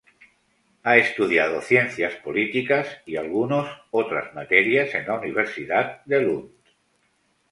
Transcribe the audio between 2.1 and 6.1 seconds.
Políticas y algunos otras materias en la Universidad